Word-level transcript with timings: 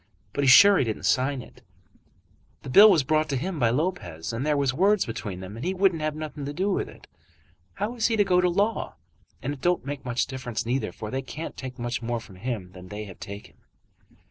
But 0.33 0.43
he's 0.43 0.49
sure 0.49 0.79
he 0.79 0.83
didn't 0.83 1.03
sign 1.05 1.43
it. 1.43 1.61
The 2.63 2.71
bill 2.71 2.89
was 2.89 3.03
brought 3.03 3.29
to 3.29 3.35
him 3.35 3.59
by 3.59 3.69
Lopez, 3.69 4.33
and 4.33 4.43
there 4.43 4.57
was 4.57 4.73
words 4.73 5.05
between 5.05 5.41
them, 5.41 5.55
and 5.55 5.63
he 5.63 5.75
wouldn't 5.75 6.01
have 6.01 6.15
nothing 6.15 6.43
to 6.45 6.53
do 6.53 6.71
with 6.71 6.89
it. 6.89 7.05
How 7.75 7.93
is 7.93 8.07
he 8.07 8.15
to 8.15 8.23
go 8.23 8.41
to 8.41 8.49
law? 8.49 8.95
And 9.43 9.53
it 9.53 9.61
don't 9.61 9.85
make 9.85 10.03
much 10.03 10.25
difference 10.25 10.65
neither, 10.65 10.91
for 10.91 11.11
they 11.11 11.21
can't 11.21 11.55
take 11.55 11.77
much 11.77 12.01
more 12.01 12.19
from 12.19 12.37
him 12.37 12.71
than 12.71 12.87
they 12.87 13.03
have 13.05 13.19
taken." 13.19 13.57